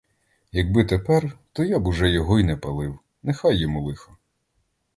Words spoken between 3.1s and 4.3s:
нехай йому лихо!